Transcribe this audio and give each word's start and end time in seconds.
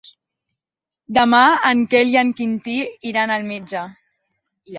Demà 1.17 1.41
en 1.73 1.83
Quel 1.91 2.09
i 2.15 2.17
en 2.23 2.33
Quintí 2.41 2.79
iran 3.11 3.35
al 3.37 3.47
metge. 3.53 3.85